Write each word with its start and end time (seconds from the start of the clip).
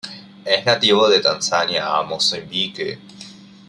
Es 0.45 0.65
nativo 0.65 1.07
de 1.07 1.19
Tanzania 1.19 1.95
a 1.95 2.01
Mozambique. 2.01 2.97